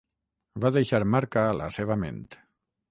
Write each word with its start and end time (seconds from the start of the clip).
Va 0.63 0.71
deixar 0.77 1.01
marca 1.17 1.47
a 1.51 1.55
la 1.61 1.71
seva 1.79 2.01
ment. 2.07 2.21